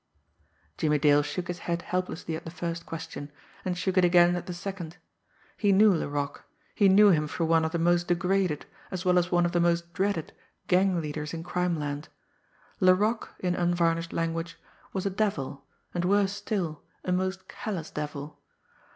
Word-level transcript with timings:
Jimmie 0.79 0.97
Dale 0.97 1.21
shook 1.21 1.47
his 1.47 1.59
head 1.69 1.83
helplessly 1.83 2.35
at 2.35 2.43
the 2.43 2.49
first 2.49 2.87
question 2.87 3.31
and 3.63 3.77
shook 3.77 3.99
it 3.99 4.03
again 4.03 4.35
at 4.35 4.47
the 4.47 4.51
second. 4.55 4.97
He 5.57 5.71
knew 5.71 5.93
Laroque 5.93 6.43
he 6.73 6.89
knew 6.89 7.11
him 7.11 7.27
for 7.27 7.45
one 7.45 7.63
of 7.63 7.71
the 7.71 7.77
most 7.77 8.07
degraded, 8.07 8.65
as 8.89 9.05
well 9.05 9.19
as 9.19 9.31
one 9.31 9.45
of 9.45 9.51
the 9.51 9.59
most 9.59 9.93
dreaded, 9.93 10.33
gang 10.65 10.99
leaders 11.01 11.35
in 11.35 11.43
crimeland. 11.43 12.07
Laroque, 12.79 13.35
in 13.41 13.53
unvarnished 13.53 14.11
language, 14.11 14.57
was 14.91 15.05
a 15.05 15.11
devil, 15.11 15.67
and, 15.93 16.03
worse 16.05 16.33
still, 16.33 16.81
a 17.05 17.11
most 17.11 17.47
callous 17.47 17.91
devil. 17.91 18.39